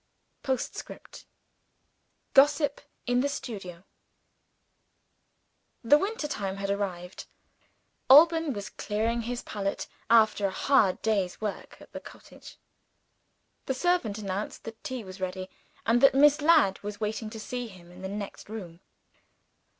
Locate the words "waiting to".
16.99-17.39